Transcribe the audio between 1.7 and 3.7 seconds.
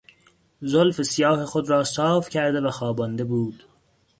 صاف کرده و خوابانده بود.